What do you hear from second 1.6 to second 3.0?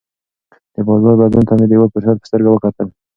د یوه فرصت په سترګه وکتل.